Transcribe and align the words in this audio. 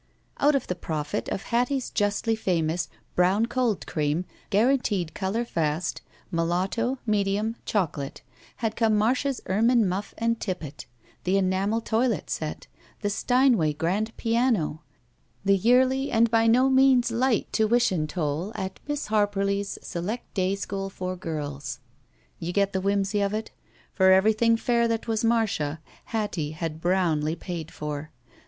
Out 0.39 0.55
of 0.55 0.65
the 0.65 0.73
profits 0.73 1.29
of 1.29 1.43
Hattie's 1.43 1.91
justly 1.91 2.35
famous 2.35 2.89
Brown 3.13 3.45
Cold 3.45 3.85
Cream— 3.85 4.25
Guaranteed 4.49 5.13
Color 5.13 5.45
fast— 5.45 6.01
Mulatto, 6.31 6.97
Medium, 7.05 7.55
Chocolate, 7.65 8.23
had 8.55 8.75
come 8.75 8.97
Marda's 8.97 9.41
ermine 9.45 9.87
muff 9.87 10.15
and 10.17 10.39
tippet; 10.39 10.87
the 11.23 11.35
enamd 11.35 11.85
toilet 11.85 12.31
set; 12.31 12.65
the 13.03 13.11
Steinway 13.11 13.73
grand 13.73 14.17
piano; 14.17 14.81
the 15.45 15.55
yearly 15.55 16.09
and 16.09 16.31
by 16.31 16.47
no 16.47 16.67
means 16.67 17.11
light 17.11 17.49
146 17.55 17.59
THE 17.59 17.65
SMUDGE 17.67 18.07
tuition 18.07 18.07
toll 18.07 18.51
at 18.55 18.79
Miss 18.87 19.05
Harperly's 19.09 19.77
Select 19.83 20.33
Day 20.33 20.55
School 20.55 20.89
for 20.89 21.15
Girls. 21.15 21.77
You 22.39 22.51
get 22.51 22.73
the 22.73 22.81
whimsy 22.81 23.21
of 23.21 23.35
it? 23.35 23.51
For 23.93 24.09
ever3rthing 24.09 24.57
fair 24.57 24.87
that 24.87 25.07
was 25.07 25.23
Marda, 25.23 25.79
Hattie 26.05 26.53
had 26.53 26.81
brownly 26.81 27.35
paid 27.35 27.69
for. 27.71 28.09